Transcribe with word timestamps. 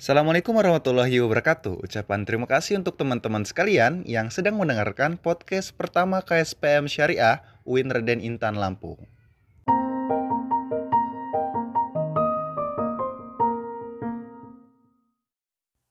Assalamualaikum 0.00 0.56
warahmatullahi 0.56 1.20
wabarakatuh. 1.20 1.84
Ucapan 1.84 2.24
terima 2.24 2.48
kasih 2.48 2.80
untuk 2.80 2.96
teman-teman 2.96 3.44
sekalian 3.44 4.00
yang 4.08 4.32
sedang 4.32 4.56
mendengarkan 4.56 5.20
podcast 5.20 5.76
pertama 5.76 6.24
KSPM 6.24 6.88
Syariah 6.88 7.44
UIN 7.68 7.92
Raden 7.92 8.24
Intan 8.24 8.56
Lampung. 8.56 8.96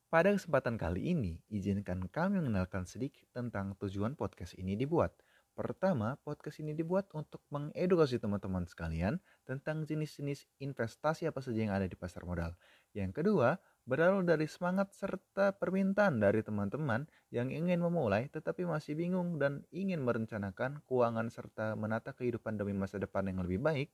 Pada 0.09 0.33
kesempatan 0.33 0.81
kali 0.81 1.13
ini, 1.13 1.37
izinkan 1.53 2.09
kami 2.09 2.41
mengenalkan 2.41 2.89
sedikit 2.89 3.29
tentang 3.29 3.77
tujuan 3.77 4.17
podcast 4.17 4.57
ini 4.57 4.73
dibuat. 4.73 5.13
Pertama, 5.59 6.15
podcast 6.23 6.63
ini 6.63 6.71
dibuat 6.71 7.11
untuk 7.11 7.43
mengedukasi 7.51 8.15
teman-teman 8.15 8.63
sekalian 8.63 9.19
tentang 9.43 9.83
jenis-jenis 9.83 10.47
investasi 10.63 11.27
apa 11.27 11.43
saja 11.43 11.59
yang 11.59 11.75
ada 11.75 11.83
di 11.83 11.99
pasar 11.99 12.23
modal. 12.23 12.55
Yang 12.95 13.19
kedua, 13.19 13.59
berawal 13.89 14.21
dari 14.21 14.45
semangat 14.45 14.93
serta 14.93 15.57
permintaan 15.57 16.21
dari 16.21 16.45
teman-teman 16.45 17.09
yang 17.33 17.49
ingin 17.49 17.81
memulai 17.81 18.29
tetapi 18.29 18.61
masih 18.69 18.93
bingung 18.93 19.41
dan 19.41 19.65
ingin 19.73 20.05
merencanakan 20.05 20.85
keuangan 20.85 21.33
serta 21.33 21.73
menata 21.73 22.13
kehidupan 22.13 22.61
demi 22.61 22.77
masa 22.77 23.01
depan 23.01 23.25
yang 23.25 23.41
lebih 23.41 23.57
baik, 23.57 23.89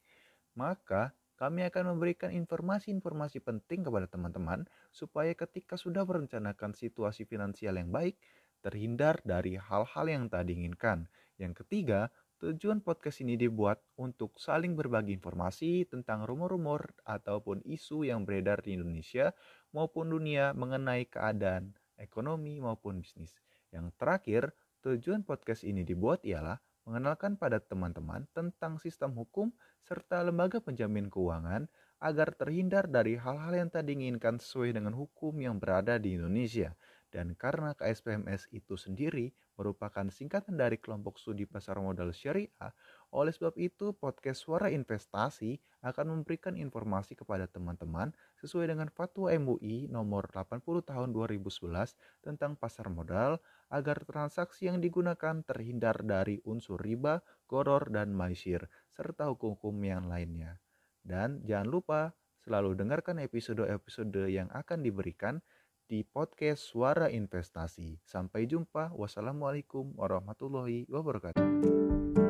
maka 0.60 1.16
kami 1.40 1.64
akan 1.68 1.96
memberikan 1.96 2.32
informasi-informasi 2.32 3.40
penting 3.40 3.88
kepada 3.88 4.08
teman-teman 4.12 4.68
supaya 4.92 5.32
ketika 5.32 5.80
sudah 5.80 6.04
merencanakan 6.04 6.76
situasi 6.76 7.24
finansial 7.24 7.80
yang 7.80 7.92
baik, 7.92 8.20
terhindar 8.60 9.24
dari 9.24 9.56
hal-hal 9.56 10.06
yang 10.12 10.28
tak 10.28 10.48
diinginkan. 10.52 11.08
Yang 11.40 11.64
ketiga, 11.64 12.12
Tujuan 12.46 12.78
podcast 12.78 13.26
ini 13.26 13.42
dibuat 13.42 13.82
untuk 13.98 14.38
saling 14.38 14.78
berbagi 14.78 15.18
informasi 15.18 15.90
tentang 15.90 16.30
rumor-rumor 16.30 16.94
ataupun 17.02 17.66
isu 17.66 18.06
yang 18.06 18.22
beredar 18.22 18.62
di 18.62 18.78
Indonesia 18.78 19.34
maupun 19.74 20.14
dunia 20.14 20.54
mengenai 20.54 21.10
keadaan 21.10 21.74
ekonomi 21.98 22.62
maupun 22.62 23.02
bisnis. 23.02 23.34
Yang 23.74 23.98
terakhir, 23.98 24.44
tujuan 24.86 25.26
podcast 25.26 25.66
ini 25.66 25.82
dibuat 25.82 26.22
ialah 26.22 26.62
mengenalkan 26.86 27.34
pada 27.34 27.58
teman-teman 27.58 28.30
tentang 28.30 28.78
sistem 28.78 29.18
hukum 29.18 29.50
serta 29.82 30.22
lembaga 30.22 30.62
penjamin 30.62 31.10
keuangan 31.10 31.66
agar 31.98 32.30
terhindar 32.38 32.86
dari 32.86 33.18
hal-hal 33.18 33.58
yang 33.58 33.74
tak 33.74 33.90
diinginkan 33.90 34.38
sesuai 34.38 34.78
dengan 34.78 34.94
hukum 34.94 35.34
yang 35.42 35.58
berada 35.58 35.98
di 35.98 36.14
Indonesia. 36.14 36.78
Dan 37.16 37.32
karena 37.40 37.72
KSPMS 37.72 38.52
itu 38.52 38.76
sendiri 38.76 39.32
merupakan 39.56 40.04
singkatan 40.12 40.60
dari 40.60 40.76
kelompok 40.76 41.16
studi 41.16 41.48
pasar 41.48 41.80
modal 41.80 42.12
syariah, 42.12 42.76
oleh 43.16 43.32
sebab 43.32 43.56
itu 43.56 43.96
podcast 43.96 44.44
Suara 44.44 44.68
Investasi 44.68 45.56
akan 45.80 46.12
memberikan 46.12 46.60
informasi 46.60 47.16
kepada 47.16 47.48
teman-teman 47.48 48.12
sesuai 48.44 48.68
dengan 48.68 48.92
Fatwa 48.92 49.32
MUI 49.32 49.88
nomor 49.88 50.28
80 50.28 50.60
tahun 50.84 51.16
2011 51.16 51.96
tentang 52.20 52.60
pasar 52.60 52.92
modal 52.92 53.40
agar 53.72 54.04
transaksi 54.04 54.68
yang 54.68 54.84
digunakan 54.84 55.40
terhindar 55.48 56.04
dari 56.04 56.44
unsur 56.44 56.84
riba, 56.84 57.24
goror, 57.48 57.88
dan 57.96 58.12
maisir, 58.12 58.68
serta 58.92 59.32
hukum-hukum 59.32 59.80
yang 59.88 60.12
lainnya. 60.12 60.60
Dan 61.00 61.40
jangan 61.48 61.70
lupa 61.72 62.02
selalu 62.44 62.76
dengarkan 62.76 63.24
episode-episode 63.24 64.28
yang 64.28 64.52
akan 64.52 64.84
diberikan 64.84 65.40
di 65.86 66.02
podcast 66.02 66.66
Suara 66.66 67.08
Investasi. 67.14 68.02
Sampai 68.02 68.50
jumpa. 68.50 68.90
Wassalamualaikum 68.94 69.94
warahmatullahi 69.96 70.90
wabarakatuh. 70.90 72.25